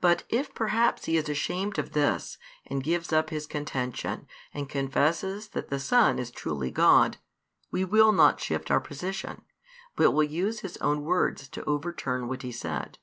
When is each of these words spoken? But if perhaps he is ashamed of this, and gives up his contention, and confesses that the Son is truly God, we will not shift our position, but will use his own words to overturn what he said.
But 0.00 0.22
if 0.30 0.54
perhaps 0.54 1.04
he 1.04 1.18
is 1.18 1.28
ashamed 1.28 1.78
of 1.78 1.92
this, 1.92 2.38
and 2.64 2.82
gives 2.82 3.12
up 3.12 3.28
his 3.28 3.46
contention, 3.46 4.26
and 4.54 4.66
confesses 4.66 5.48
that 5.48 5.68
the 5.68 5.78
Son 5.78 6.18
is 6.18 6.30
truly 6.30 6.70
God, 6.70 7.18
we 7.70 7.84
will 7.84 8.12
not 8.12 8.40
shift 8.40 8.70
our 8.70 8.80
position, 8.80 9.42
but 9.94 10.12
will 10.12 10.24
use 10.24 10.60
his 10.60 10.78
own 10.78 11.02
words 11.02 11.48
to 11.50 11.62
overturn 11.66 12.28
what 12.28 12.40
he 12.40 12.50
said. 12.50 12.96